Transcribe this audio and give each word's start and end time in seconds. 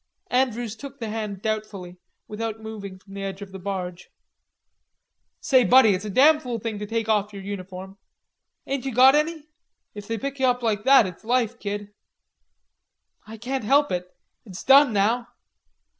Andrews 0.31 0.75
took 0.75 0.97
the 0.99 1.09
hand 1.09 1.43
doubtfully, 1.43 1.97
without 2.27 2.59
moving 2.59 2.97
from 2.97 3.13
the 3.13 3.21
edge 3.21 3.43
of 3.43 3.51
the 3.51 3.59
barge. 3.59 4.09
"Say, 5.39 5.63
Buddy, 5.63 5.91
it's 5.93 6.03
a 6.05 6.09
damn 6.09 6.39
fool 6.39 6.57
thing 6.57 6.79
to 6.79 6.87
take 6.87 7.07
off 7.07 7.31
your 7.33 7.43
uniform. 7.43 7.99
Ain't 8.65 8.83
you 8.85 8.95
got 8.95 9.13
any? 9.13 9.45
If 9.93 10.07
they 10.07 10.17
pick 10.17 10.39
you 10.39 10.47
up 10.47 10.63
like 10.63 10.85
that 10.85 11.05
it's 11.05 11.23
life, 11.23 11.59
kid." 11.59 11.93
"I 13.27 13.37
can't 13.37 13.63
help 13.63 13.91
it. 13.91 14.11
It's 14.43 14.63
done 14.63 14.91
now." 14.91 15.27